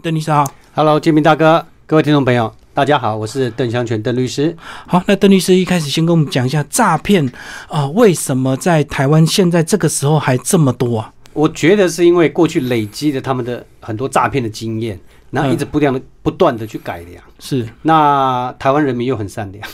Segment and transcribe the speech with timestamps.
[0.00, 4.56] 邓律师好，Hello，建明大哥，各位听众朋友，大家好，我是邓香全邓律师。
[4.86, 7.28] 好，那邓律师一开始先跟我们讲一下诈骗
[7.66, 11.12] 啊，为什么在台湾现在这个时候还这么多啊？
[11.32, 14.96] 我觉得是因为过去累积的他们的很多诈骗的经验，
[15.32, 17.20] 然后一直不断的不断的去改良。
[17.40, 19.68] 是，那台湾人民又很善良，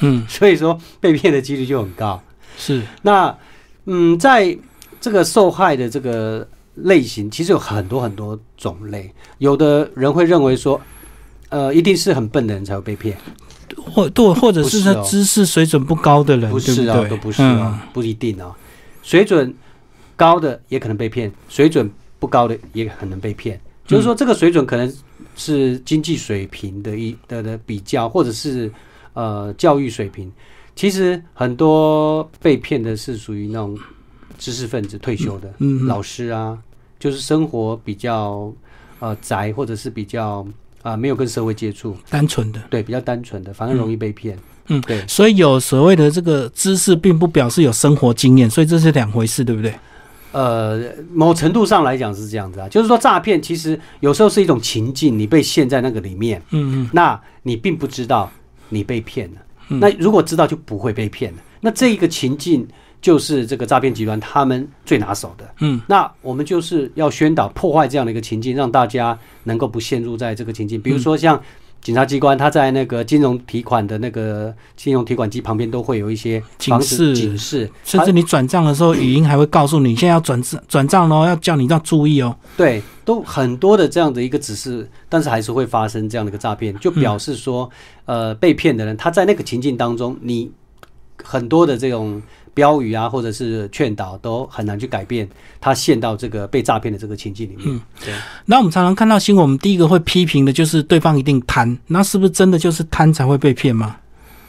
[0.00, 2.18] 嗯， 所以说被骗的几率就很高。
[2.56, 3.36] 是，那
[3.84, 4.56] 嗯，在
[4.98, 6.48] 这个受害的这个。
[6.84, 10.80] 类型其实有很多很多种类，有的人会认为说，
[11.48, 13.16] 呃，一定是很笨的人才会被骗，
[13.76, 18.56] 或对，或者是他知识水准不高的人，不是啊，都不是啊，不一定啊，
[19.02, 19.52] 水准
[20.16, 24.92] 高的也可能被骗，水准不高的也可能被骗，就是说这个水准可能
[25.36, 28.70] 是经济水平的一的的比较，或者是
[29.14, 30.30] 呃教育水平，
[30.76, 33.78] 其实很多被骗的是属于那种
[34.38, 35.52] 知识分子退休的
[35.86, 36.58] 老师啊。
[36.98, 38.52] 就是生活比较
[38.98, 40.46] 呃宅，或者是比较
[40.82, 44.36] 啊没有跟社会接触，单纯的，对，比较单纯的，反而容易被骗。
[44.66, 45.06] 嗯，对。
[45.06, 49.72] 所以有所谓的这个知识，并不表示有生活经验，所以这是两回事，对不对？
[50.32, 58.30] 呃，某程度上来讲是这样子啊，就是说诈骗其实有时候是一种情境，你被陷在那个里面，嗯嗯，那你并不知道
[58.68, 59.40] 你被骗了。
[59.68, 61.38] 那如果知道就不会被骗了。
[61.60, 62.66] 那这一个情境。
[63.00, 70.80] 就是这个诈骗集团他们最拿手的，嗯，那我们就是要宣导破坏这样的一个情境，让大家能够不陷入在这个情境。
[70.80, 71.40] 比如说像
[71.80, 82.36] 警察机关，他在那个金融提款的那个金融提款机旁边都会有一些警示，警示，甚至你转账的时候，语音还会告诉你现在要转账转账喽，要叫你要注意哦。
[82.56, 87.70] 对，都很多的这样的一个指示，但是还是会发生这样的一个诈骗，就表示说，
[88.06, 90.50] 呃，被骗的人他在那个情境当中，你
[91.22, 92.20] 很多的这种。
[92.58, 95.28] 标语啊，或者是劝导，都很难去改变
[95.60, 97.66] 他陷到这个被诈骗的这个情境里面。
[97.68, 98.12] 嗯，对。
[98.46, 103.94] 那我们常常看到新闻，我们第一个会批评的就是对方一定贪，那是不是真的就是贪才会被骗吗？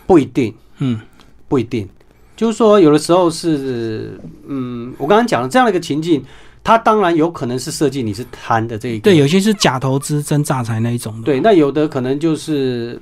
[0.08, 1.00] 不一定，嗯，
[1.48, 1.88] 不一定。
[2.36, 6.26] 就是说，有的时候是，嗯，我刚刚讲了这样的一个情境，
[6.64, 9.04] 他当然有可能是设计你是贪的这一个。
[9.04, 11.22] 对，有些是假投资真诈财那一种。
[11.22, 13.00] 对，那有的可能就是。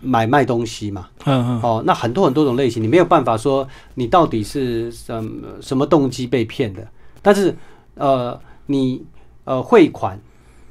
[0.00, 5.30] 买卖东西嘛，嗯嗯，哦，那很多很多种类型，你没有办法说你到底是什么
[5.60, 6.86] 什么动机被骗的，
[7.22, 7.56] 但是
[7.94, 9.02] 呃，你
[9.44, 10.18] 呃汇款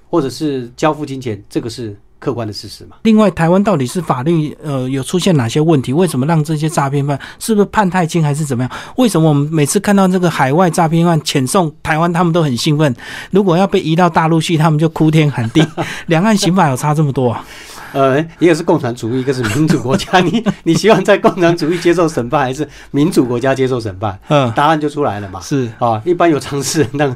[0.09, 2.97] 或者是交付金钱，这个是客观的事实嘛。
[3.03, 5.91] 另外，台湾到底是法律呃有出现哪些问题？
[5.91, 8.71] 为什么让这些诈骗犯是不是判太轻还是怎么样？
[8.97, 12.95] 为什么我们每次看到这个海外诈骗案遣送台湾，他们都很兴奋？
[13.31, 15.65] 如果要被移到大陆去，他们就哭天喊地。
[16.07, 17.45] 两岸刑法有差这么多啊？
[17.93, 20.19] 呃，一个是共产主义，一个是民主国家。
[20.19, 24.19] 你你希望在共产主义接受审判，还是民主国家接受审判？
[24.29, 25.39] 嗯，答案就出来了嘛。
[25.39, 27.15] 是啊，一般有常识，那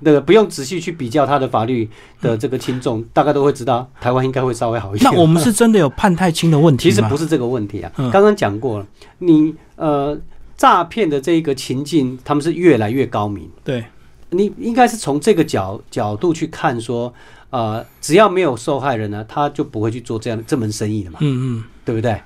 [0.00, 1.88] 那个不用仔细去比较他的法律
[2.20, 5.12] 的这个轻重，大概都会知道台湾应该会稍微好一点。
[5.12, 7.92] 那我们 是真的有判太轻的问题其实不是这个问题啊。
[8.10, 8.86] 刚刚讲过了，
[9.18, 10.18] 你呃
[10.56, 13.48] 诈骗的这一个情境，他们是越来越高明。
[13.62, 13.84] 对，
[14.30, 17.12] 你应该是从这个角角度去看说。
[17.50, 21.18] 呃，只要没有受害人呢，他就不会去做这样这门生意的嘛。
[21.20, 22.20] 嗯嗯，对不对？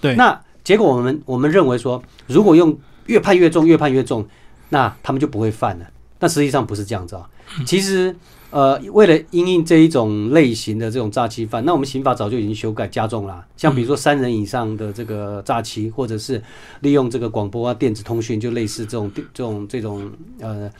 [0.00, 0.14] 对。
[0.14, 4.26] 那结果我们我们认为说，如果用越判越重，越判越重，
[4.68, 5.86] 那他们就不会犯了。
[6.18, 7.28] 但实际上不是这样子啊。
[7.64, 8.14] 其实，
[8.50, 13.44] 呃，为了因应这一种类型的这种诈欺犯，那我们刑法早就已经修改加重了。
[13.56, 16.42] 像比如说三人以上的这个诈欺，或者是
[16.80, 20.10] 利用这个广播啊、电子通讯，就类似这种这种这种
[20.40, 20.70] 呃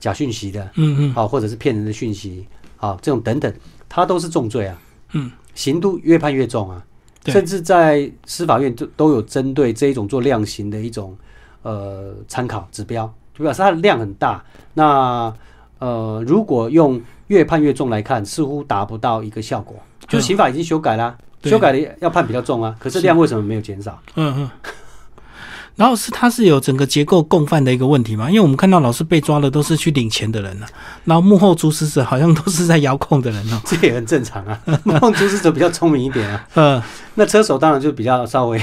[0.00, 2.46] 假讯息的，嗯嗯，好，或者是骗人的讯息。
[2.84, 3.52] 啊，这种等等，
[3.88, 4.76] 他都是重罪啊。
[5.12, 6.84] 嗯，刑度越判越重啊。
[7.26, 11.16] 甚至在司法院都都有针对这一种做量刑的一种
[11.62, 14.44] 呃参考指标，就表示它的量很大。
[14.74, 15.32] 那
[15.78, 19.74] 呃，如果用越判越重来看，似乎达不到一个效果。
[20.06, 22.76] 就是刑法已经修改了，修改的要判比较重啊。
[22.78, 23.98] 可是量为什么没有减少？
[24.16, 24.50] 嗯嗯。
[25.76, 28.28] 然后是他是有整个结构共犯的一个问题嘛？
[28.28, 30.66] 因为我们看到老师被抓的都是去领钱的人啊，
[31.04, 34.60] 然后幕后主使者好像都是在遥控的人哦， 这也很正常啊。
[34.84, 36.82] 幕后主使者比较聪明一点啊，嗯，
[37.16, 38.62] 那车手当然就比较稍微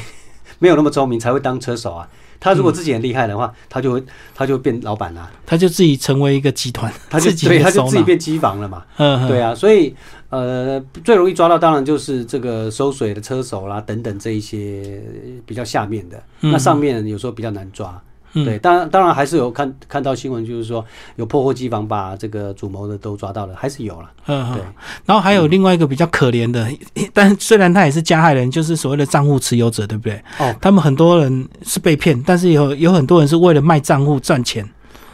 [0.59, 2.07] 没有那么聪明，才会当车手啊。
[2.39, 4.03] 他如果自己很厉害的话，他就会
[4.33, 8.81] 他就变老板啦，他就自己成为一个集团，他就对，他就自己变机房了嘛。
[8.97, 9.95] 嗯，对啊，所以
[10.31, 15.03] 呃，最容易抓到当然就是这个收水的车手啦，等等这一些
[15.45, 18.01] 比较下面的，那上面有时候比较难抓。
[18.33, 20.85] 对，当然当然还是有看看到新闻，就是说
[21.17, 24.09] 有破获机房，把这个主谋的都抓到了，还是有了。
[24.27, 24.63] 嗯，对。
[25.05, 26.65] 然后还有另外一个比较可怜的，
[27.13, 30.23] 但虽然他也是加害人，就是所谓的账户持有者，对不对？
[30.39, 34.65] 哦，他们很多人是被骗，但是有有很多人是为了卖账户赚钱。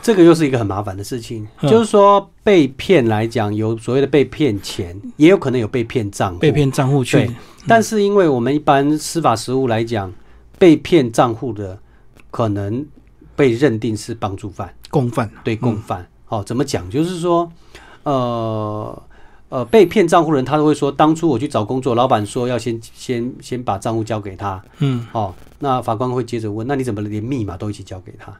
[0.07, 6.39] 这个又是一个很麻烦的事情，嗯就是说被骗来讲，有所谓的被骗钱，也有可能有被骗账户。
[6.39, 7.35] 被骗账户去对，
[7.67, 10.09] 但是因为我们一般司法实务来讲，
[10.57, 11.77] 被骗账户的
[12.31, 12.85] 可能
[13.35, 16.07] 被认定是帮助犯，共犯，对共犯。
[16.29, 16.89] 哦、怎么讲？
[16.89, 17.51] 就是说，
[18.03, 19.03] 呃
[19.49, 24.63] 呃，被骗账户人他都会说，当初我去找工作，老板说要先先先把账户交给他。
[24.79, 28.33] 嗯哦，那法官会接着问，那你怎么连密码都一起交给他？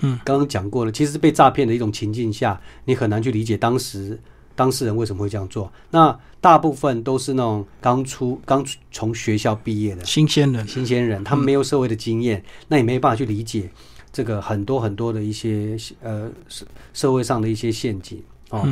[0.00, 4.18] 嗯，刚刚讲过了，其实是被诈骗的一种情境下，你很难去理解当时
[4.54, 5.72] 当事人为什么会这样做。
[5.90, 13.70] 那大部分都是那种刚出刚从学校毕业的新鲜人，新鲜人，他们没有社会的经验，那也没办法去理解
[14.12, 18.68] 这个很多很多的一些呃社社会上的一些陷阱哦。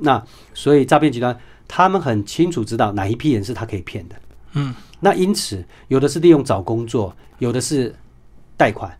[0.00, 0.22] 那
[0.54, 1.38] 所以诈骗集团
[1.68, 4.16] 他们很清楚知道哪一批人是他可以骗的。
[4.54, 7.94] 嗯那因此，有的是利用找工作，有的是
[8.56, 8.96] 贷款，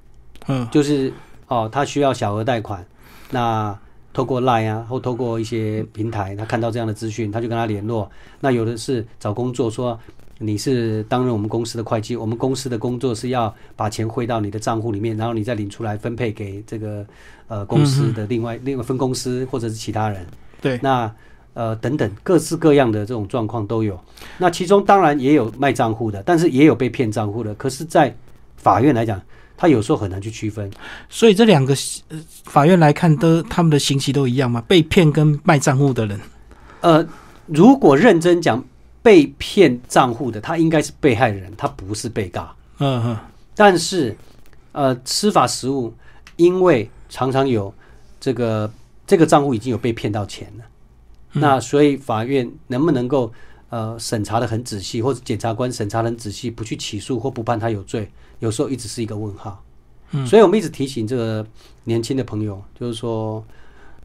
[0.48, 1.12] 嗯就是
[1.48, 2.84] 哦，他需要小额贷款，
[3.30, 3.76] 那
[4.12, 8.10] 透过 Line 啊，或透过一些平台，他看到这样的资讯，他就跟他联络。
[8.40, 9.98] 那有的是找工作，说
[10.38, 17.04] 你是担任我们公司的会计，我们公司的工作是要把钱汇到你的账户里面，然后你再领出来分配给这个
[17.48, 20.26] 呃公司的另外另外分公司或者是其他人。
[20.60, 21.12] 对，那
[21.52, 23.98] 呃等等各式各样的这种状况都有。
[24.38, 27.54] 那其中当然也有卖账户的，但是也有被骗账户的。
[27.54, 28.14] 可是，在
[28.56, 29.20] 法院来讲，
[29.56, 30.70] 他有时候很难去区分。
[31.08, 31.74] 所以这两个
[32.08, 34.62] 呃法院来看，都他们的刑期都一样吗？
[34.66, 36.20] 被骗跟卖账户的人，
[36.80, 37.06] 呃，
[37.46, 38.64] 如果认真讲，
[39.02, 42.50] 被骗账户的他应该是被害人，他不是被告。
[42.78, 43.16] 嗯嗯
[43.54, 44.16] 但是，
[44.72, 45.94] 呃，司法实务
[46.36, 47.72] 因为常常有
[48.18, 48.72] 这个
[49.06, 50.64] 这个账户已经有被骗到钱了，
[51.32, 53.32] 那所以法院能不能够
[53.74, 59.60] 呃审查的很仔细，或者检察官审查的很仔细，不去起诉或不判他有罪，有时候一直是一个问号。
[60.24, 61.44] 所以我们一直提醒这个
[61.82, 63.44] 年轻的朋友，就是说，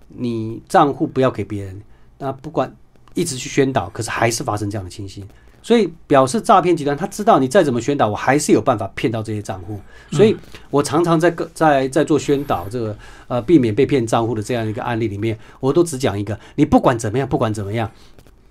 [0.07, 1.79] 你账户不要给别人，
[2.17, 2.75] 那不管
[3.13, 5.23] 一直去宣导，可是还是发生这样的情形。
[5.61, 9.79] 所以表示诈骗集团他知道你再怎么宣导，我还是有办法骗到这些账户。
[10.11, 10.35] 所以
[10.71, 17.91] 我常常在个在在做宣导这个呃避免被骗账户的这样一个案例里面，我都只讲一个：你不管怎么样，不管怎么样，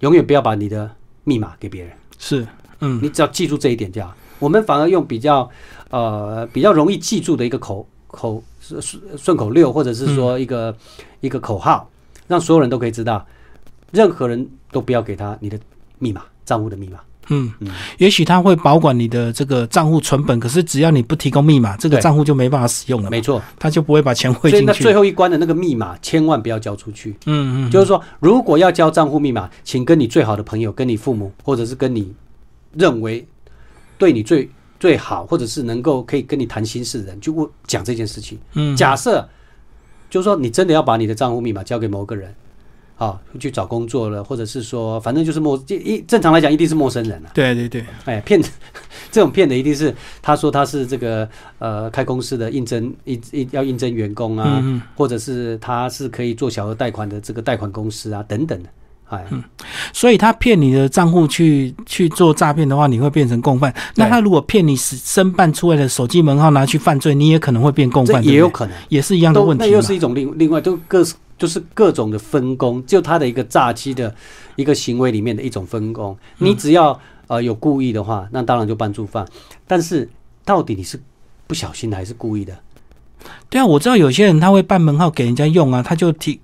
[0.01, 0.89] 永远不要把你的
[1.29, 1.93] 密码给别人。
[2.19, 2.47] 是，
[2.81, 4.15] 嗯你只要记住这一点就好。
[4.39, 5.49] 我们反而用比较
[5.91, 8.81] 呃比较容易记住的一个口口顺
[9.17, 10.75] 顺口溜，或者是说一个、
[11.21, 11.91] 一个口号，
[12.27, 13.27] 让所有人都可以知道，
[13.93, 15.59] 任何人都不要给他你的
[15.99, 16.99] 密码账户的密码。
[17.31, 17.51] 嗯，
[17.97, 24.99] 也许他会保管你的这个账户存本，可是只要你不提供密码，这个账户就没办法使用了，没错，他就不会把钱汇进去所以那最。
[24.99, 27.17] 后一关的那个密码千万不要交出去。
[27.27, 32.13] 嗯嗯，就是说，如果要交账户密码，请跟你最好的朋友、跟你父母，或者是跟你
[32.75, 33.25] 认为
[33.97, 38.37] 对你最最好，或者是能够可以跟你谈心事的人，就问讲这件事情。
[38.55, 38.77] 嗯。
[38.77, 39.25] 假设
[40.11, 42.35] 就是说，你真的要把你的账户密码交给某个人，
[42.99, 48.51] 啊，去找工作了，或者是说，反正就是陌一一正常来讲，一定是陌生人了、对对对，哎，骗子
[49.11, 51.27] 这种骗的一定是他说他是这个
[51.59, 54.63] 呃开公司的应征一一要应征员工啊，
[54.97, 58.69] 或者是他是可以做小额贷款的这个贷款公司啊等等的，
[59.09, 59.25] 哎，
[59.93, 63.75] 所以他骗你的账户去去做诈骗的话，你会变成共犯。
[63.95, 69.67] 那他如果骗你申申办出来的手机门号拿去犯罪，你也可能会变共犯，也有可能，也是一样的问题嘛。
[69.67, 71.03] 那又是一种另另外都各
[71.39, 74.15] 就是各种的分工，就他的一个诈欺的
[74.57, 76.17] 一个行为里面的一种分工。
[76.39, 79.27] 嗯你只要呃有故意的话，那当然就帮助犯。
[79.67, 80.09] 但是
[80.45, 81.01] 到底你是
[81.47, 82.55] 不小心的还是故意的？
[83.49, 86.41] 对啊，我知道有些人他会办门号给人家用啊，他就提，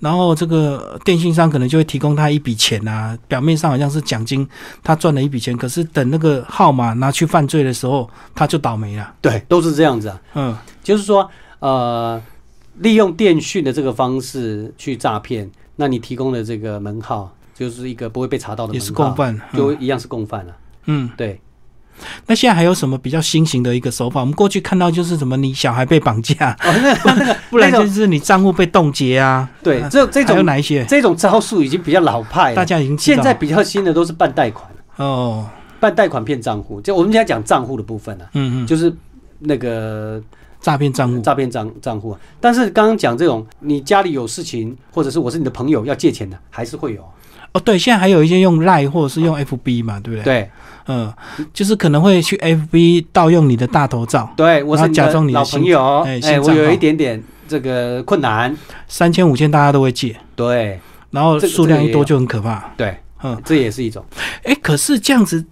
[0.00, 4.46] 然后这个电信商可能就会提供他一笔钱啊，表面上好像是奖金，
[4.82, 9.14] 他赚了一笔钱，可是等那个号码拿去犯罪的时候，他就倒霉了。
[9.20, 10.20] 对，都是这样子啊。
[10.34, 11.28] 嗯就是说，
[11.58, 12.22] 呃，
[12.78, 19.34] 利用电讯的这个方式去诈骗，那你提供的这个门号就是一个不会被查到的也门号，是共犯。
[19.52, 21.40] 嗯就一样是共犯了、嗯，对，
[22.26, 24.20] 那现在还有什么比较新型的一个手法？
[24.20, 29.48] 我们过去看到就是什么，你小孩被绑架，哦，那 那个不然就是你账户被冻结啊。
[29.62, 30.84] 对啊这这种有哪一些？
[30.84, 32.56] 这种招数已经比较老派了。
[32.56, 35.48] 大家已经现在比较新的都是办贷款，哦，
[35.80, 36.80] 办贷款骗账户。
[36.80, 38.94] 就我们现在讲账户的部分呢、嗯嗯，就是
[39.38, 40.20] 那个
[40.60, 42.20] 诈骗账户，诈骗账账户啊。
[42.40, 47.02] 但是刚刚讲这种，你家里有事情，或者是我是你的朋友要借钱的，还是会有。
[47.52, 50.50] 哦，对，现在还有一些用 Line 或者是用 FB 嘛，对不对？，对
[50.88, 51.12] 嗯，
[51.54, 58.54] 就是可能会去 FB 盗用你的大头照，对，我是假装你的老朋友，哎，我有一点点这个困难。
[58.86, 60.78] 三千五千大家都会借，对
[61.10, 62.72] 然后数量一多就很可怕。
[62.76, 64.04] 对，嗯，这也是一种。
[64.44, 65.42] 哎，可是这样子，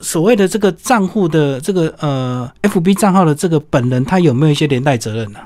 [0.00, 5.38] 所谓的这个账户的这个呃 FB 账号的这个本人，他有没有一些连带责任呢、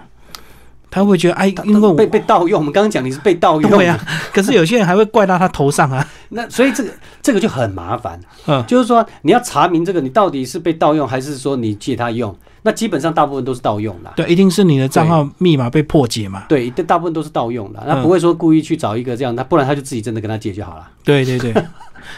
[0.90, 3.99] 他会觉得哎，因为我被被盗用，我们刚刚讲你是被盗用，对啊，
[4.32, 6.08] 可是有些人还会怪到他头上啊。
[6.28, 14.12] 那所以这个这个就很麻烦，嗯，就是说你要查明这个你到底是被盗用还是说你借他用，那基本上大部分都是盗用的。
[14.14, 16.44] 对，一定是你的账号密码被破解嘛。
[16.49, 20.88] 对，大部分都是盗用的，那嗯不会说故意去找一个这样，那不然他就自己真的跟他借就好了。
[21.02, 21.52] 对对对，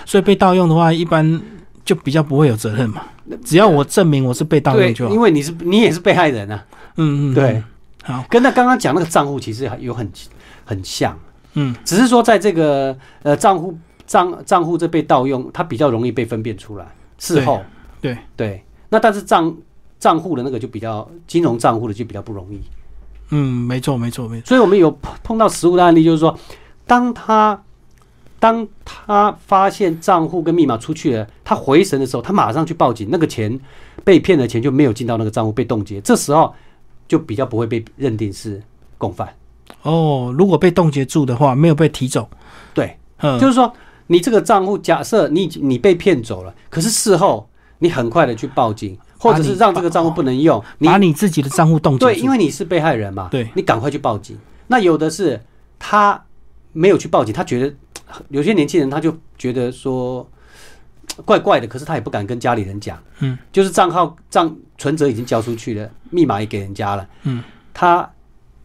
[0.05, 1.41] 所以被盗用的话，一般
[1.87, 3.01] 就比较不会有责任嘛。
[3.43, 5.15] 只要我证明我是被盗用，就好。
[5.15, 6.63] 因为你是你也是被害人啊。
[6.97, 7.63] 嗯嗯，对
[8.09, 10.11] 嗯，好，跟他刚刚讲那个账户其实有很
[10.65, 11.19] 很像，
[11.55, 16.87] 嗯只是说在这个呃账户账账户这被盗用，它比较容易被分辨出来。
[17.19, 17.63] 事后
[18.01, 19.55] 对对，那但是账
[19.99, 22.61] 账户的那个就比较金融账户的就比较不容易。
[23.31, 24.47] 嗯，没错没错没错。
[24.47, 26.39] 所以我们有碰碰到实物的案例，就是说，
[26.87, 27.61] 当他
[28.39, 33.59] 当他发现账户跟密码出去了，他回神的时候，他马上去报警，那个钱
[34.05, 36.01] 被骗的钱就没有进到那个账户，被冻结。
[36.01, 36.55] 这时候
[37.09, 38.63] 就比较不会被认定是
[38.99, 39.29] 共犯。
[39.83, 42.29] 哦，如果被冻结住的话，没有被提走，
[42.75, 43.73] 对，嗯，就是说
[44.09, 52.07] 你这个账户，假设你你被骗走了，可是事后你很快的去报警，或者是让这个账户不能用，你把你自己的账户冻结。
[52.07, 54.37] 对，因为你是被害人嘛，对你赶快去报警。
[54.69, 55.41] 那有的是
[55.79, 56.25] 他
[56.73, 57.75] 没有去报警，他觉得
[58.29, 60.29] 有些年轻人他就觉得说
[61.25, 68.09] 怪怪的，可是他也不敢跟家里人讲，嗯，就是账号账存折已经交出去了，密码也给人家了，嗯，他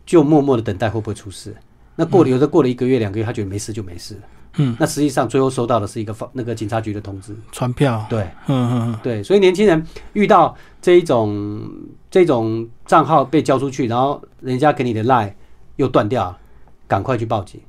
[0.06, 1.56] 就默默的等待会不会出事。
[1.96, 4.22] 那过了有的过了一个月两个月，他觉得没事就没事了。
[4.58, 7.34] 嗯，那实际上最后收到的是一个法那个警察局的通知。
[7.54, 8.24] 传票，对。
[8.48, 11.70] 嗯嗯嗯，对，所以年轻人遇到这一种
[12.10, 15.34] 这种账号被交出去，然后人家给你的赖
[15.78, 16.38] 又断掉，
[16.88, 17.62] 赶快去报警。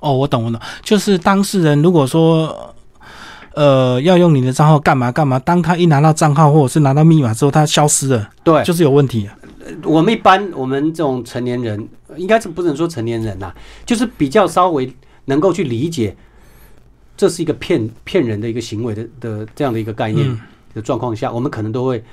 [0.00, 2.74] 哦，我懂我懂，就是当事人如果说。
[3.54, 5.36] 呃，要用你的账号干嘛干嘛？
[5.40, 9.36] 当他一拿到账号或者是拿到密码之后，他消失了，对，就是有问题啊。
[9.82, 13.52] 我们一般我们这种成年人，应该是不能说成年人呐、
[13.84, 16.16] 就是比较稍微能够去理解，
[17.16, 20.38] 这是一个骗骗人的一个行为的的这样的一个概念嗯
[20.72, 22.04] 的状况下，我们可能都会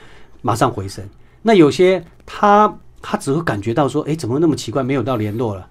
[0.41, 1.07] 马上回神。
[1.43, 5.67] 那有些他他只会感觉到说，哎，怎么那么奇怪，没有到联络了。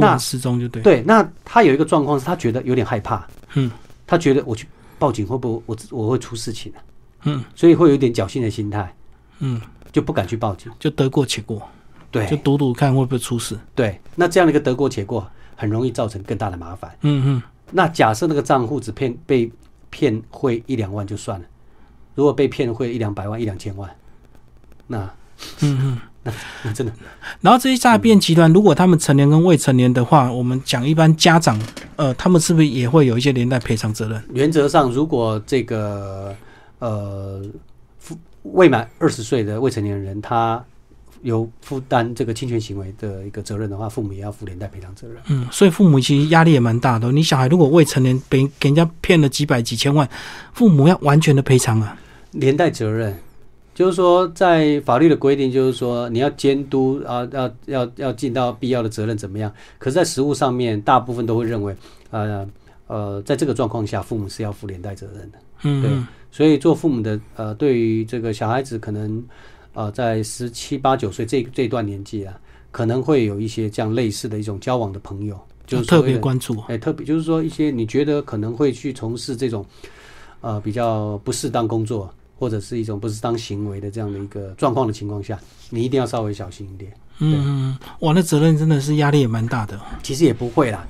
[0.00, 0.82] 那突然失踪就对。
[0.82, 3.70] 对，那他有一个状况是他觉得有点害怕，嗯，
[4.06, 4.66] 他觉得我去
[4.98, 6.78] 报警会不会我我会出事情啊？
[7.24, 8.94] 嗯所以会有一点侥幸的心态，
[9.38, 9.60] 嗯，
[9.92, 10.72] 就不敢去报警。
[10.78, 11.62] 就得过且过，
[12.10, 13.56] 对就赌赌看会不会出事。
[13.74, 16.90] 对，那这样的一个得过且过，很容易造成更大的麻烦。
[17.02, 19.50] 嗯嗯，那假设那个账户只骗被
[19.90, 21.46] 骗汇一两万就算了，
[22.14, 23.88] 如果被骗汇一两百万、一两千万，
[24.86, 24.98] 那
[25.60, 26.00] 嗯嗯。
[26.24, 26.32] 那
[26.72, 26.92] 真的
[27.40, 31.60] 然后这些诈骗集团，如果他们成年跟未成年的话，我们讲一般家长，
[31.96, 34.22] 呃，他们是不是也会有一些连带赔偿责任？
[34.32, 36.34] 原则上，如果这个
[36.78, 37.42] 呃
[38.44, 40.64] 未满二十岁的未成年人，他
[41.22, 45.16] 有负担这个侵权行为的一个责任的话，父母也要负连带赔偿责任。
[45.28, 47.10] 嗯，所以父母其实压力也蛮大的。
[47.12, 50.08] 你小孩如果未成年被给人家骗了几百几千万，
[50.52, 51.96] 父母要完全的赔偿啊。
[52.32, 53.16] 连带责任，
[53.82, 59.52] 就是说，在法律的规定，就是说你要监督啊，要要要尽到必要的责任，怎么样？
[59.76, 61.74] 可是，在实务上面，大部分都会认为，
[62.12, 62.48] 呃
[62.86, 65.38] 呃，在这个状况下，父母是要负连带责任的。
[65.64, 69.20] 嗯对嗯，所以，做父母的呃，对于这个小孩子，可能
[69.74, 72.38] 呃，在十七八九岁这这段年纪啊，
[72.70, 75.36] 可能会有一些这样类似的一种交往的朋友，
[75.66, 76.56] 就是特别关注。
[76.68, 79.66] 哎，特别就是说一些你觉得可能会去从事这种
[80.40, 82.08] 呃比较不适当工作，
[82.42, 85.38] 或者是一种不适当行为的这样的一个状况的情况下，
[85.70, 86.92] 你一定要稍微小心一点。
[87.20, 89.80] 嗯嗯，哇，那责任真的是压力也蛮大的。
[90.02, 90.84] 其实也不会啦，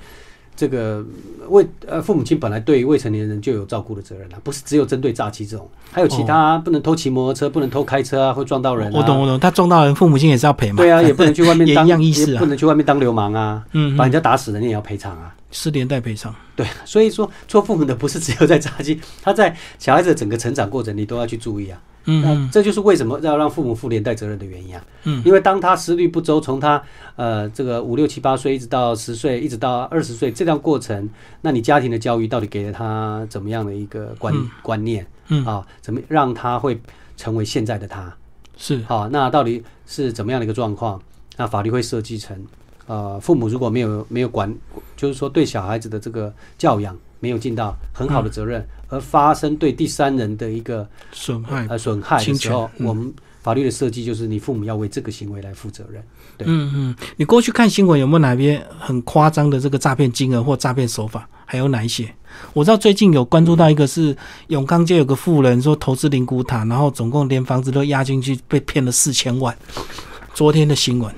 [0.55, 1.05] 这个
[1.49, 8.93] 未呃父母亲本来对未成年人就有照顾的责任啦，不是只有针对诈欺这种，还有其他、不能偷骑摩托车，不能偷开车啊，会撞到人、啊。
[8.95, 10.77] 我懂我懂，他撞到人，父母亲也是要赔嘛。
[10.77, 15.35] 对啊，也不能去外面也当， 一样意思不能去外面当流氓啊，嗯，嗯把人家打死了你也要赔偿啊。
[15.51, 16.35] 是连带赔偿。
[16.57, 21.79] 对，所以说做父母的不是只有在诈欺，他在小孩子的整个成长过程你都要去注意啊。
[22.05, 24.85] 那嗯嗯这就是为什么要让父母负连带责任的原因啊。
[25.05, 26.83] 嗯，因为当他思虑不周，从他
[27.17, 31.09] 呃这个五六七八岁一直到十岁，一直到二十岁这段过程，
[31.41, 35.67] 那你家庭的教育到底给了他怎么样的一个观、嗯观念嗯，啊？
[35.81, 36.81] 怎么让他会
[37.17, 38.13] 成为现在的他？
[38.57, 41.01] 是好，那到底是怎么样的一个状况？
[41.37, 42.37] 那法律会设计成，
[42.87, 44.55] 呃，父母如果没有没有管，
[44.97, 51.65] 就是说对小孩子的这个教养没有尽到很好的责任，而发生对第三人的一个损害。
[51.69, 56.03] 呃损害的侵权时候，嗯我们法律的设计就是你父母要为这个行为来负责任。
[56.37, 61.29] 对嗯嗯，你过去看新闻有没有哪边很夸张的这个诈骗金额或诈骗手法？
[61.47, 62.13] 还有哪一些？
[62.55, 64.17] 我知道最近有关注到一个是
[64.49, 69.57] 永康街有个富人说投资灵骨塔，然后总共连房子都押进去，被骗了四千万。
[70.35, 71.15] 昨天的新闻，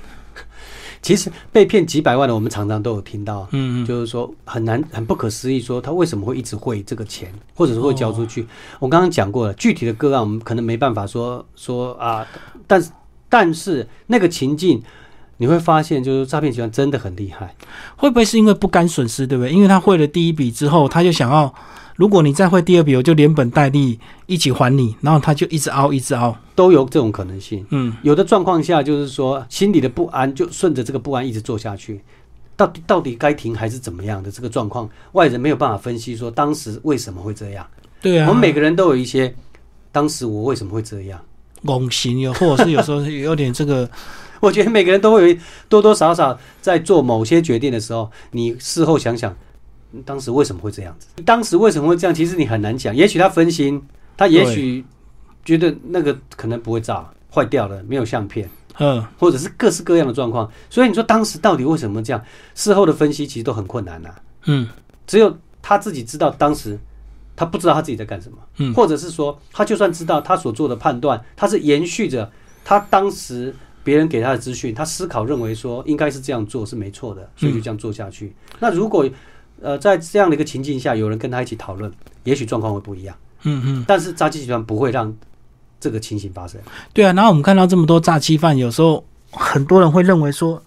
[1.04, 8.46] 其实被骗几百万的，我们常常都有听到，嗯嗯，就是说很难、很不可思议，说他为什么会一直汇这个钱，或者是会交出去。
[8.78, 12.26] 我刚刚讲过了，具体的个案我们可能没办法说说啊，
[12.66, 12.90] 但是
[13.28, 14.82] 但是那个情境，
[15.36, 17.54] 你会发现，就是诈骗集团真的很厉害。
[17.96, 19.52] 会不会是因为不甘损失，对不对？
[19.52, 21.54] 因为他汇了第一笔之后，他就想要，
[21.96, 26.36] 如果你再汇第二笔，我就连本带利一起还你，然后他就一直凹，一直凹。
[26.54, 27.64] 都有这种可能性。
[27.70, 32.00] 嗯，有的状况下，就是说心里的不安就顺着这个不安一直做下去，
[32.56, 37.66] 到底到底该停还是怎么样的这个状况，外人没有办法分析说当时为什么会这样。
[38.00, 39.34] 对啊，我们每个人都有一些，
[39.90, 41.20] 当时我为什么会这样？
[41.64, 43.88] 拱形有，或者是有时候有点这个，
[44.40, 49.34] 我觉得每个人都会有多多少少在做某些决定的时候，你事后想想，
[50.02, 51.06] 当时为什么会这样子？
[51.24, 52.14] 当时为什么会这样？
[52.14, 52.94] 其实你很难讲。
[52.94, 53.82] 也许他分心，
[54.16, 54.84] 他也许
[55.44, 58.48] 觉得那个可能不会炸，坏掉了，没有相片，
[58.78, 60.50] 嗯，或者是各式各样的状况。
[60.70, 62.24] 所以你说当时到底为什么这样？
[62.54, 64.14] 事后的分析其实都很困难呐、
[64.46, 64.68] 嗯
[65.06, 66.78] 只有他自己知道当时
[67.36, 72.30] 他不知道他自己在干什么，嗯或者是说他就算知道他所做的判断，他是延续着
[72.64, 78.34] 他当时别人给他的资讯，他思考认为说应该是这样做是没错的，所以就这样做下去。
[78.58, 79.06] 那如果
[79.64, 81.90] 呃在这样的一个情境下，有人跟他一起讨论，
[82.24, 85.12] 也许状况会不一样，嗯嗯，但是诈欺集团不会让
[85.80, 86.60] 这个情形发生。
[86.92, 87.12] 对啊。
[87.14, 90.62] 然后我们看到这么多诈欺犯，有时候很多人会认为说，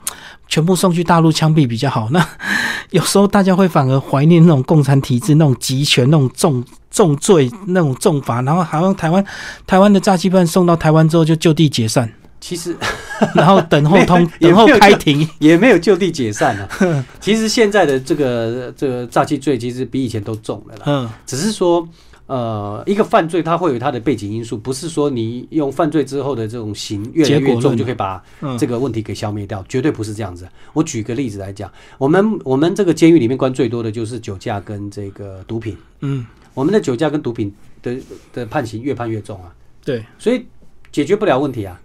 [0.48, 2.10] 全部送去大陆枪毙比较好。
[2.12, 2.28] 那
[2.90, 9.24] 有时候大家会反而怀念那种共产体制、那种集权、那种重重罪、那种重罚，然后好像台湾
[9.66, 12.76] 台湾的诈欺犯送到台湾之后就就地解散，其实
[13.34, 15.28] 然后等候通也等候开庭。
[15.40, 17.06] 也没有就地解散啊。
[17.20, 20.84] 其实现在的这个这个诈欺罪其实比以前都重了啦。
[20.86, 21.88] 嗯只是说，
[22.28, 30.48] 呃，一个犯罪它会有它的背景因素，不是说你用犯罪之后的这种刑越来越重就可以把嗯这个问题给消灭掉，绝对不是这样子。
[30.74, 37.98] 我举个例子来讲，我们我们这个监狱里面关最多的就是酒驾跟这个毒品，嗯，我们的酒驾跟毒品的
[38.34, 39.54] 的判刑越判越重啊，
[39.84, 40.46] 对，所以
[40.92, 41.80] 解决不了问题啊，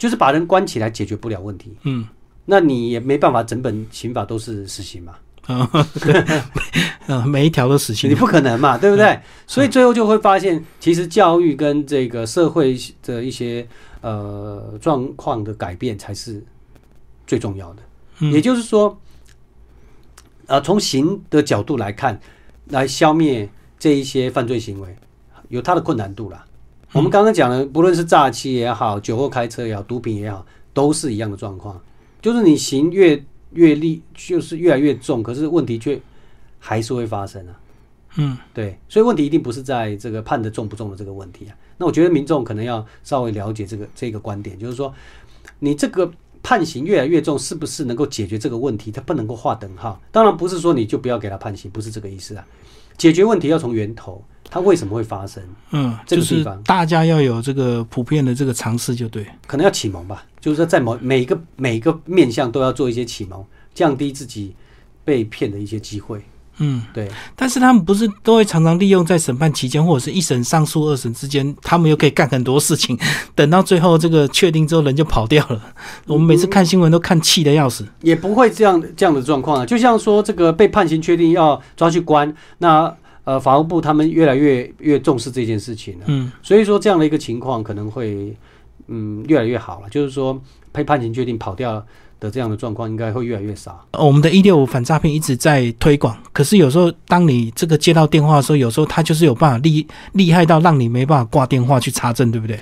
[0.00, 2.08] 就是把人关起来解决不了问题，嗯。
[2.46, 5.14] 那你也没办法，整本刑法都是死刑嘛。
[5.46, 5.70] 啊，
[7.06, 8.14] 嗯， 每一条都死刑你。
[8.14, 9.20] 不可能嘛，对不对？
[9.46, 13.68] 所以最后就会发现，其实教育跟这个社会的一些
[14.00, 16.42] 呃状况的改变才是
[17.26, 17.82] 最重要的。
[18.20, 18.98] 嗯也就是说，
[20.46, 22.18] 呃，从刑的角度来看，
[22.68, 24.96] 来消灭这一些犯罪行为，
[25.50, 26.44] 有它的困难度啦。
[26.92, 31.80] 我们刚刚讲的，不论是诈欺也好，酒后开车也好，毒品也好，都是一样的状况，
[32.20, 33.22] 就是你刑越
[33.52, 36.00] 越厉，就是越来越重，可是问题却
[36.58, 37.60] 还是会发生啊。
[38.16, 41.54] 嗯，对，所以问题一定不是在这个判的重不重的这个问题啊。
[41.78, 44.92] 那我觉得民众可能要稍微了解这个这个观点，就是说，
[45.60, 46.10] 你这个
[46.42, 48.90] 判刑越来越重，是不是能够解决这个问题？
[48.90, 50.00] 它不能够划等号。
[50.10, 52.44] 当然不是说你就不要给他判刑，不是这个意思啊。
[52.98, 55.42] 解决问题要从源头，它为什么会发生？
[55.70, 59.24] 嗯，就是这个地方大家要有这个普遍的这个尝试，就对。
[59.46, 64.54] 可能要启蒙吧，就是说在某每一个每一个面向都要做一些启蒙，降低自己
[65.04, 66.20] 被骗的一些机会。
[66.62, 72.98] 嗯，对，但是他们不是都会常常利用在审判期间，或者是一审上诉、二审之间，他们又可以干很多事情，
[73.34, 75.72] 等到最后这个确定之后，人就跑掉了。
[76.06, 77.86] 我们每次看新闻都看气的要死。
[78.02, 79.64] 也不会这样这样的状况啊。
[79.64, 82.94] 就像说这个被判刑确定要抓去关，那
[83.30, 88.34] 呃法务部他们越来越越重视这件事情了，嗯所以说这样的一个情况可能会
[88.88, 89.88] 嗯越来越好了。
[89.88, 90.40] 就是说
[90.72, 91.84] 被判刑决定跑掉
[92.18, 93.86] 的这样的状况应该会越来越少。
[93.92, 102.58] 呃我们的一六五反诈骗一直在推广，可是有时候当你这个接到电话的时候，有时候他就是有办法厉厉害到让你没办法挂电话去查证，对不对？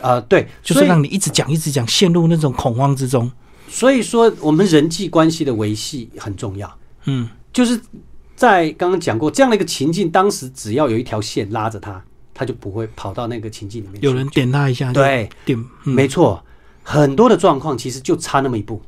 [0.00, 3.30] 啊，对，就是让你一直讲一直讲，陷入那种恐慌之中。
[3.68, 6.72] 所以说我们人际关系的维系很重要。
[7.04, 7.80] 嗯就是
[8.38, 12.00] 在刚刚讲过这样的一个情境，当时只要有一条线拉着他，
[12.32, 14.00] 他就不会跑到那个情境里面。
[14.00, 16.40] 有人点他一下，就对，点，嗯没错，
[16.84, 18.80] 很多的状况其实就差那么一步。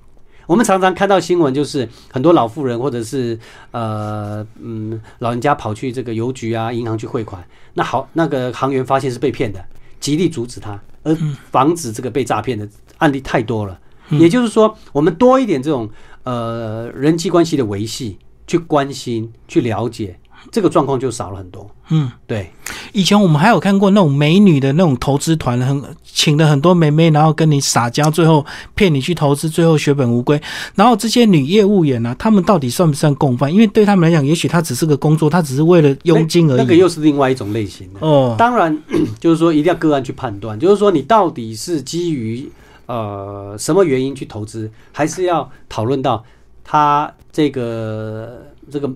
[0.46, 3.36] 我们常常看到新闻，就是很多老妇人或者是
[3.72, 9.60] 呃嗯老人家跑去这个邮局啊、银行去汇款，那好，那个行员发现是被骗的，
[9.98, 11.12] 极力阻止他，而
[11.50, 13.76] 防止这个被诈骗的案例太多了。
[14.10, 15.90] 也就是说，我们多一点这种
[16.22, 18.16] 呃人际关系的维系，
[18.50, 20.18] 去关心、去了解，
[20.50, 21.70] 这个状况就少了很多。
[21.90, 22.10] 嗯。
[22.26, 22.50] 对，
[22.92, 30.40] 以前我们还有看过那种美女的那种投资团，很请了很多美眉，然后跟你撒娇，最后骗你去投资，最后血本无归。
[30.74, 33.52] 然后这些女业务员呢、她们到底算不算共犯？
[33.54, 36.56] 因为对他们来讲，也许她只是个工作，她只是为了佣金而已。
[36.56, 38.04] 那个又是另外一种类型的。
[38.04, 38.76] 哦，当然，
[39.20, 42.50] 就是说一定要个案去判断，就是说你到底是基于
[42.86, 46.24] 呃什么原因去投资，还是要讨论到
[46.64, 48.92] 他这个这个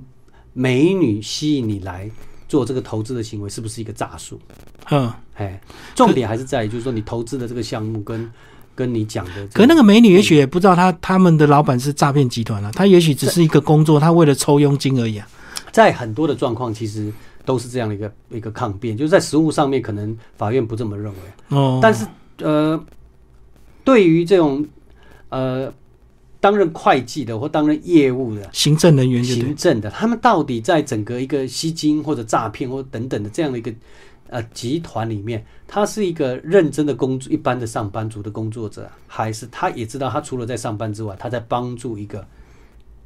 [0.53, 2.11] 美女吸引你来
[2.49, 4.39] 做这个投资的行为是不是一个诈术？
[4.91, 5.61] 嗯，哎，
[5.95, 8.31] 重点还是在于就是说你投资的这个项目跟
[8.75, 15.27] 跟你讲的这个，可那个美女也许也不知道他他们的老板是诈骗集团了、他也许只是一个工作，他为了抽佣金而已啊。
[15.73, 17.13] 在很多的状况其实
[17.45, 21.57] 都是这样的一个一个抗辩，就是在实务上面可能法院不这么认为。
[21.57, 22.07] 哦，但是
[22.39, 22.81] 呃，
[23.83, 24.65] 对于这种
[25.31, 25.73] 呃
[26.45, 33.73] 担任会计的或担任业务的、行政人员行，政的，他们到底在整个一个吸金或者诈骗或等等的这样的一个
[34.29, 42.27] 呃集团里面，他是一个认真的工作一般的上班族的工作者，还是他也知道他除了在上班之外，他在帮助一个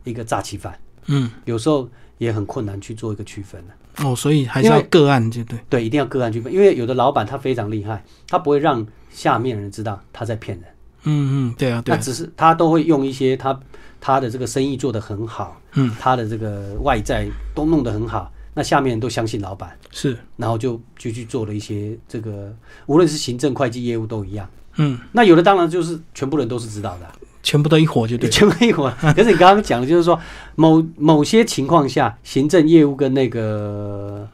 [0.02, 0.76] 一个诈欺犯？
[1.06, 4.04] 嗯，有时候也很困难去做一个区分的。
[4.04, 5.56] 哦，所以还是要个案就对。
[5.68, 10.68] 对，一定要个案区分，因为有的老板他非常厉害，他不会让下面人知道他在骗人。
[11.04, 13.58] 嗯嗯，对啊对啊，那只是他都会用一些他
[14.00, 22.54] 他的这个生意做得很好，嗯，他的这个外在都弄得很好，那下面人都相信老板，是，然后就就去做了一些这个，
[22.86, 24.48] 无论是行政、会计业务都一样。
[24.76, 27.06] 嗯，那有的当然就是全部人都是知道的，
[27.42, 28.30] 全部都一伙就对。
[28.30, 28.92] 全部一伙。
[29.00, 30.18] 可是你刚刚讲的就是说，
[30.54, 34.28] 某某些情况下，行政业务跟那个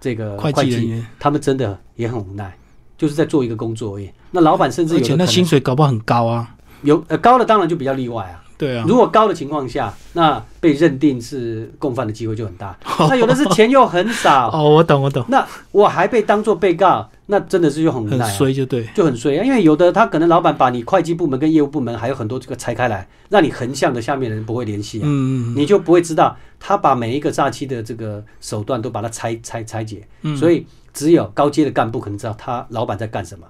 [0.00, 2.56] 这个会计人员，他们真的也很无奈，
[2.98, 4.10] 就是在做一个工作而已。
[4.32, 6.54] 那老板甚至而且那薪水搞不好很高啊。
[6.82, 8.44] 有呃高的当然就比较例外啊。
[8.58, 12.76] 对啊，如果高的情况下，那被认定是共犯的机会就很大。
[13.08, 18.84] 那有的是钱又很少，哦，我懂我懂，那我还被当做被告，那真的是就很无奈、啊，衰就对。
[18.96, 19.44] 就很衰啊。
[19.44, 30.04] 因为有的他可能老板把你会计部门跟业务部门还有很多这个拆开来，让你横向的下面的人不会联系啊，嗯嗯你就不会知道他把每一个诈欺的这个手段都把它拆拆拆解。
[30.22, 30.66] 嗯，所以
[30.98, 33.46] 只有高阶的干部可能知道他老板在干什么，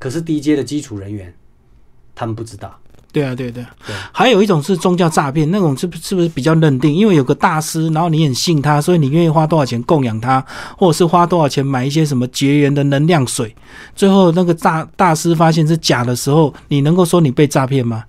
[0.00, 1.32] 可是低阶的基础人员
[2.16, 2.76] 他们不知道。
[3.12, 3.64] 对啊对对。
[3.86, 6.92] 对还有一种是宗教诈骗，那种是不是不是比较认定？
[6.92, 10.44] 因为有个大师，然后你很信他，所以你愿意花多少钱供养他，
[10.76, 13.54] 或者是花多少钱买一些什么结缘的能量水，
[13.94, 18.02] 最后那个大大师发现是假的时候，你能够说你被诈骗吗？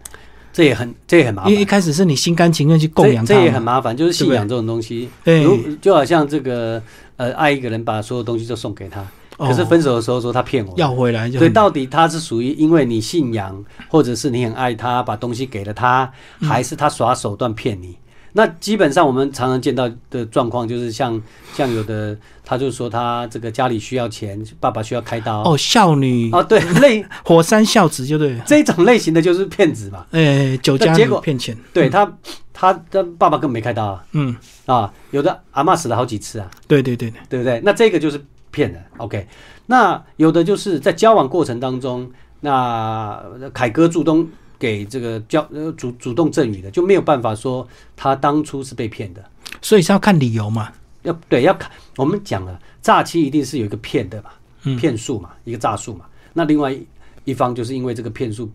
[0.54, 1.52] 这也很这也很麻烦。
[1.52, 1.66] 因为一。
[1.72, 6.84] 开始是你心甘情愿去供养他这这也很，麻烦，就是信仰这种东西，对如就好像这个
[7.16, 9.02] 呃爱一个人，把所有东西都送给他，
[9.38, 16.12] 可是哦分手的时候说他骗我，要回来就所以到底他是属于因为你信仰，或者是你很爱他，把东西给了他，
[16.42, 16.50] 嗯。
[16.50, 17.96] 还是他耍手段骗你？
[18.34, 21.22] 那基本上我们常常见到的状况就是像
[21.54, 25.42] 像有的他就说他这个家里需要钱，爸爸需要开刀。
[25.44, 32.12] 哦孝女啊，对类 火山孝子就对了，这种类型的就是骗子嘛，哎酒家结果骗钱，对他
[32.54, 34.04] 他的爸爸根本没开刀啊。
[34.14, 37.62] 嗯，啊，有的阿嬷死了好几次啊，对对对对，对不对？
[37.64, 38.84] 那这个就是骗人。
[38.98, 39.28] OK，
[39.68, 42.10] 那有的就是在交往过程当中，
[42.42, 43.22] 那
[43.54, 44.28] 凯哥主动
[44.62, 49.26] 给这个交呃主主动赠与的，就没有办法说他当初是被骗的。
[49.60, 50.72] 所以是要看理由嘛，
[51.02, 54.30] 要对要看，我们讲了，诈欺一定是有一个骗的嘛，
[54.66, 56.06] 嗯骗术嘛，一个诈术嘛。
[56.34, 56.86] 那另外一
[57.26, 58.52] 一方就是因为这个骗术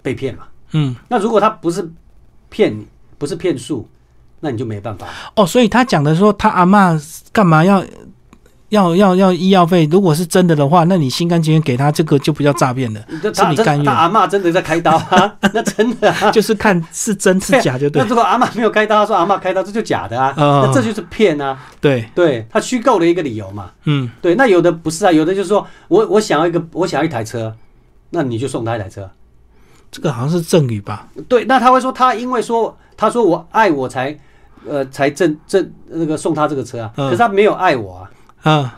[0.00, 0.46] 被骗嘛。
[0.70, 1.90] 嗯，那如果他不是
[2.48, 2.86] 骗你，
[3.18, 3.88] 不是骗术，
[4.38, 5.08] 那你就没办法。
[5.34, 6.96] 哦，所以他讲的说他阿妈
[7.32, 7.84] 干嘛要
[8.70, 16.30] 要要要医药费，如果是真的的话，那你心甘情愿给他，这个就不叫诈骗了，这他这是你甘愿他阿嬷真的在开刀啊， 那真的啊。
[16.32, 21.58] 就是看是真是假就对那，如果阿嬷没有开刀，他说阿嬷开刀，这就假的啊，哦那这就是骗啊。
[21.80, 23.70] 对，对他虚构了一个理由嘛。
[23.84, 27.54] 嗯，对，那有的不是啊，有的就是说我我想要一个，我想要一台车，
[28.10, 29.10] 那你就送他一台车。
[29.90, 34.16] 这个好像是赠与吧，对，那他会说他因为说他说我爱我才
[34.68, 38.09] 呃才赠赠那个送他这个车啊，嗯可是他没有爱我啊，
[38.44, 38.68] 嗯，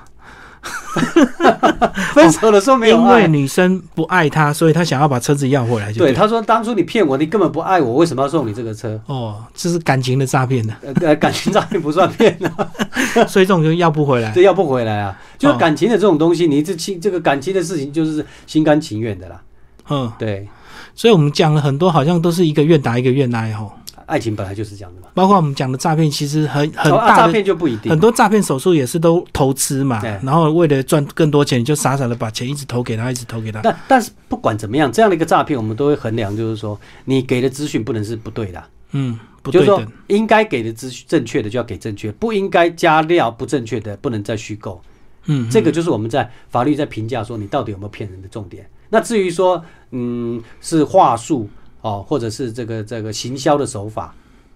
[2.14, 3.26] 分手的时候没有因为爱。
[3.26, 9.00] 女生不爱他，所以他想要把车子要回来就对，对，他说当初你骗我，你根本不爱我，为什么要送你这个车？
[9.06, 12.68] 哦，这是感情的诈骗呢，呃呃， 感情诈骗不算骗啊。
[13.26, 19.40] 所以这种就要不回来，这要不回来啊，就感情的这种东西，你这情这个感情的事情就是心甘情愿的啦。
[19.88, 20.48] 嗯，对，
[20.94, 23.72] 所以我们讲了很多，好像都是一个愿打一个愿挨吼，
[24.06, 25.08] 爱情本来就是这样的嘛。
[25.14, 27.98] 包括我们讲的诈骗，其实很很大的骗就不一定很。
[27.98, 33.60] 多诈骗手术也是都投资嘛对，然后为了赚更多钱，你就傻傻的把钱一直投给他，一直投给他。
[33.62, 39.82] 但但是不管怎么样，这样的一个诈骗，我们都会衡量，就是说你给的资讯不能是不对的啊，嗯，不就是说。
[40.08, 44.80] 应该给的资讯正确的就要给正确，不应该加料不正确的不能再虚构。
[45.26, 48.68] 嗯，这个就是我们在法律在评价说你到底有没有骗人的重点。
[48.90, 51.48] 那至于说，嗯，是话术
[51.82, 54.14] 哦，或者是这个这个行销的手法，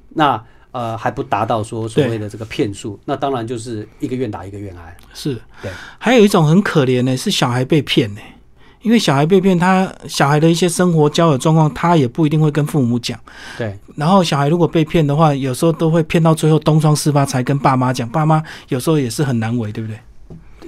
[0.09, 4.97] 那呃还不达到说所谓的这个骗术，那当然就是一个愿打一个愿挨。
[5.13, 8.21] 是对，还有一种很可怜的是小孩被骗呢，
[8.83, 13.19] 因为小孩被骗，他小孩的一些生活交友状况，他也不一定会跟父母讲。
[13.59, 19.99] 对，然后小孩如果被骗的话，有时候都会骗到最后东窗事发才跟爸妈讲，爸妈有时候也是很难为，对不对？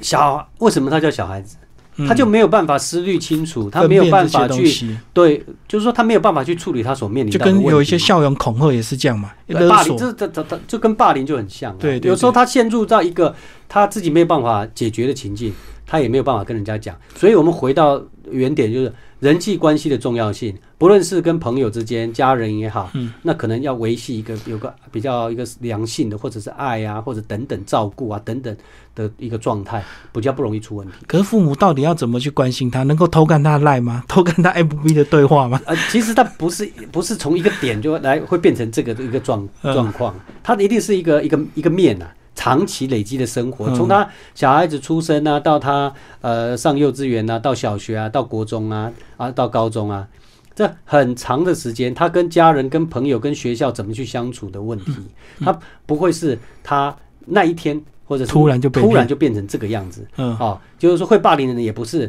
[0.02, 1.56] 小为什么他叫小孩子？
[1.98, 7.60] 嗯他就没有办法思虑清楚，他没有办法去对，就是说他没有办法去处理他所面临的问题。
[7.62, 9.98] 跟有一些校园恐吓也是这样嘛，勒霸凌，索。
[9.98, 11.76] 这这这这就跟霸凌就很像、啊。
[11.78, 13.34] 对对有时候他陷入到一个
[13.68, 15.52] 他自己没有办法解决的情境，
[15.88, 16.94] 他也没有办法跟人家讲。
[17.16, 28.56] 所以我们回到原点，就是人际关系的重要性，不论是跟朋友之间、家人也好，嗯，那可能要维系一个有个比较一个良性的，或者是爱啊，或者等等照顾啊等等
[28.94, 30.92] 的一个状态，比较不容易出问题。
[31.08, 32.84] 可是父母到底要怎么去关心他？
[32.84, 34.04] 能够偷看他的赖吗？
[34.06, 35.60] 偷看他 FB 的对话吗？
[35.66, 50.06] 呃，其实他不是不是从一个点就来会变成这个一个状嗯状况，他一定是一个一个一个面啊，长期累积的生活，嗯从他小孩子出生啊，到他呃上幼稚园啊，到小学啊，到国中啊，啊到高中啊，
[50.54, 54.92] 这很长的时间，他跟家人、跟朋友、跟学校怎么去相处的问题，
[55.38, 56.96] 嗯他不会是他
[57.26, 60.06] 那一天或者突然就被突然就变成这个样子。
[60.16, 62.08] 嗯，哦，就是说会霸凌的人也不是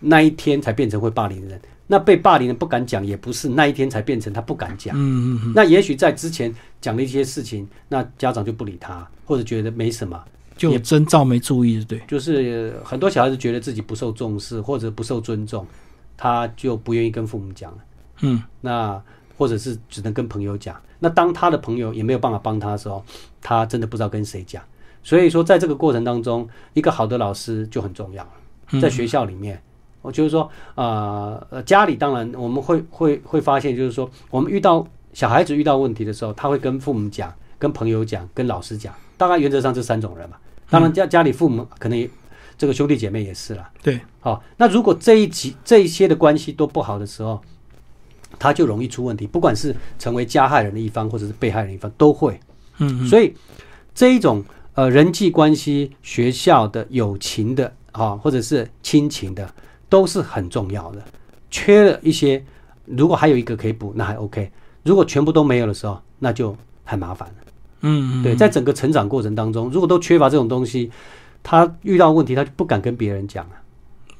[0.00, 4.92] 那一天才变成会霸凌的人，那被霸凌的人不敢讲，也不是那一天才变成他不敢讲。
[4.96, 10.18] 嗯嗯嗯，那也许在之前讲了一些事情，那家长就不理他，或者觉得没什么，
[10.56, 12.00] 就有征兆没注意，对。
[12.08, 15.66] 就是呃很多小孩子觉得自己不受重视或者不受尊重，
[16.16, 17.78] 他就不愿意跟父母讲了。
[18.22, 18.98] 嗯，那
[19.36, 20.74] 或者是只能跟朋友讲。
[20.98, 23.04] 那当他的朋友也没有办法帮他的时候，
[23.42, 24.64] 他真的不知道跟谁讲。
[25.02, 28.26] 所以说，在这个过程当中，一个好的老师就很重要
[28.80, 29.62] 在学校里面，
[30.00, 38.94] 我就是说，呃，呃家里当然我们会会会发现，就是说，我们遇到小孩子遇到问题的时候，他会跟父母讲、跟朋友讲、跟老师讲。
[39.18, 40.36] 大概原则上这三种人嘛。
[40.70, 42.08] 当然家家里父母可能也
[42.56, 43.70] 这个兄弟姐妹也是啦。
[43.82, 47.40] 对，好、那如果这一集这一些的关系都不好的时候，
[48.38, 52.38] 他就容易出问题，不管是成为加害人的一方，或者是被害人一方，都会。
[52.78, 53.34] 嗯嗯所以
[53.94, 59.52] 这一种呃人际关系、学校的友情的啊，或者是亲情的，
[59.88, 61.02] 都是很重要的。
[61.50, 62.44] 缺了一些，
[62.84, 64.50] 如果还有一个可以补，那还 OK。
[64.84, 66.54] 如果全部都没有的时候，那就
[66.84, 67.34] 很麻烦了。
[67.80, 70.90] 嗯嗯，对，在整个成长过程当中，如果都缺乏这种东西，
[71.42, 73.62] 他遇到问题他就不敢跟别人讲啊。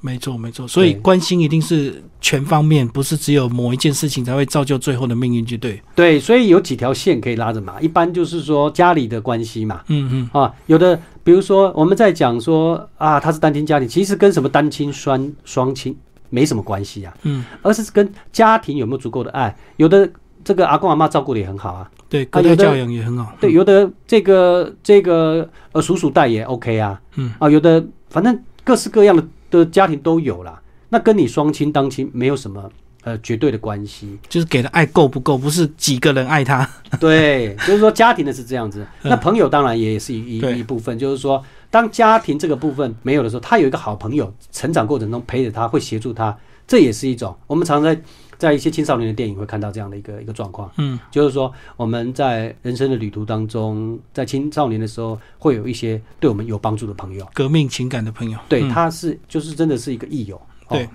[0.01, 5.83] 没错没错，所以关心一定是全方面，不是只有某一件事情才会造就最后的命运，就对。
[5.97, 7.81] 对，所以有几条线可以拉着嘛。
[7.81, 15.97] 一般就是说家里的关系嘛，嗯嗯啊，有的比如说我们在讲说啊，他是单亲家庭，其实跟什么单亲双双亲
[16.31, 19.53] 没什么关系啊，嗯，而是跟家庭有没有足够的爱。
[19.79, 20.09] 有的
[20.45, 23.35] 这个阿公阿妈照顾的也很好啊，对，隔代教养也很好。
[23.41, 30.61] 对，有的这个这个呃叔叔带也 OK 啊，嗯啊，有的反正各式各样的的家庭都有啦。
[30.89, 32.71] 那跟你双亲当亲没有什么
[33.05, 36.67] 呃绝对的关系，就是给的爱够不够，不是几个人爱他。
[36.99, 46.35] 对，就是说家庭的是这样子，嗯那朋友当然也是一一一部分，就是说当家庭这个部分没有的时候，他有一个好朋友，成长过程中陪着他，会协助他，
[46.67, 47.37] 这也是一种。
[47.47, 48.01] 我们常在
[48.39, 58.39] 在一些青少年的电影会看到这样的一个一个状况，嗯就是说我们在人生的旅途当中，在青少年的时候，会有一些对我们有帮助的朋友，革命情感的朋友。
[58.49, 60.41] 对，嗯他是就是真的是一个益友。
[60.69, 60.89] 对，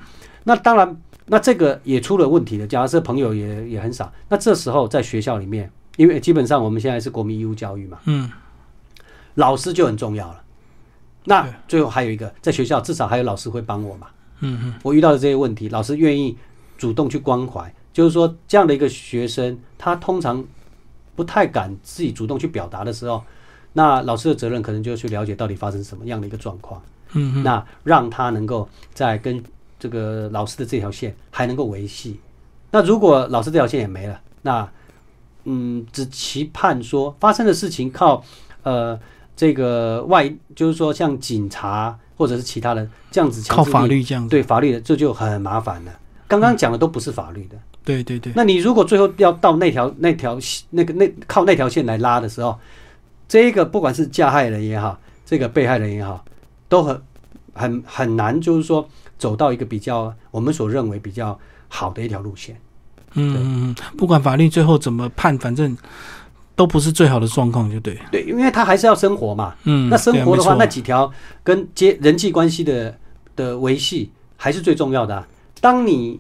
[0.44, 2.66] 那当然，那这个也出了问题的。
[2.66, 8.32] 假设朋友也也很少，那这时候在学校里面，因为基本上我们现在是国民义务教育嘛，嗯
[9.36, 10.42] 老师就很重要了。
[11.26, 14.08] 那最后还有一个，在学校至少还有老师会帮我嘛。
[14.42, 16.38] 嗯嗯我遇到的这些问题，老师愿意
[16.78, 20.44] 主动去关怀，就是说这样的一个学生，他通常
[21.16, 23.24] 不太敢自己主动去表达的时候，
[23.74, 26.82] 那老师的责任可能就去了解到底发生什么样的一个状况。
[27.14, 29.44] 嗯嗯，那让他能够在跟
[29.80, 32.20] 这个老师的这条线还能够维系。
[32.72, 34.68] 那如果老师这条线也没了，那
[35.44, 38.24] 嗯，只期盼说发生的事情靠
[38.64, 39.00] 呃
[39.36, 44.28] 这个外，就是说像警察或者是其他人这样子强靠法律这样。
[44.28, 45.92] 对法律的，这就很麻烦了。
[46.28, 50.38] 刚刚讲的都不是法律的，对对对，那你如果最后要到那条那条
[50.72, 52.58] 那个那靠那条线来拉的时候，
[53.28, 56.24] 这个不管是加害人也好，这个被害人也好，
[56.68, 57.02] 都很
[57.54, 62.56] 很很难，就是说走到一个比较我们所认为比较好的一条路线。
[63.16, 65.78] 嗯嗯嗯，不管法律最后怎么判，反正
[66.56, 67.96] 都不是最好的状况，就对。
[68.12, 69.54] 对，因为他还是要生活嘛。
[69.66, 71.12] 嗯，那生活的话，啊那几条
[71.44, 72.98] 跟接人际关系的
[73.36, 75.28] 的维系还是最重要的啊、
[75.64, 76.20] 当你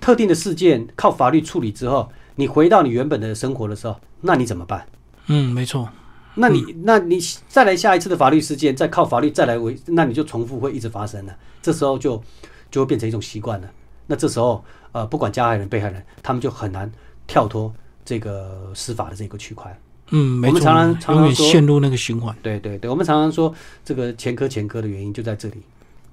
[0.00, 4.86] 特定的事件靠法律处理之后，你回到你原本的生活的时候，那你怎么办？
[5.26, 5.88] 嗯，没错。
[6.36, 11.36] 那你、那你再来下一次的法律事件，再靠法律再来维，那你就重复会一直发生了。
[11.60, 12.22] 这时候就
[12.70, 13.68] 就会变成一种习惯了。
[14.06, 16.88] 那这时候，呃，不管加害人、被害人，他们就很难
[17.26, 19.76] 跳脱这个司法的这个区块。
[20.12, 22.32] 嗯，没错，我们常常常常陷入那个循环。
[22.40, 23.52] 对对对，我们常常说
[23.84, 25.62] 这个前科前科的原因就在这里，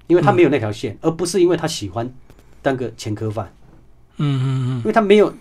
[0.08, 2.12] 因为他没有那条线，而不是因为他喜欢
[2.62, 3.52] 当个前科犯，
[4.16, 5.34] 嗯嗯嗯，因为他没有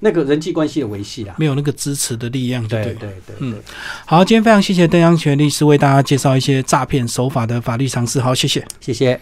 [0.00, 1.34] 那个人际关系的维系啦。
[1.38, 3.62] 没有那个支持的力量，对对不对对嗯，
[4.06, 8.20] 好，今天非常谢谢邓阳全律师为大家介绍一些诈骗手法的法律常识。
[8.20, 8.66] 好，谢谢。
[8.80, 9.20] 谢谢。